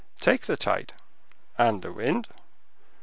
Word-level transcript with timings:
take 0.19 0.47
the 0.47 0.57
tide." 0.57 0.93
"And 1.59 1.83
the 1.83 1.93
wind." 1.93 2.27